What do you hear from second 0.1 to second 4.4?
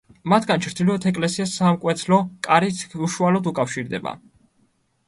მათგან ჩრდილოეთ ეკლესიას სამკვეთლო კარით უშუალოდ უკავშირდება.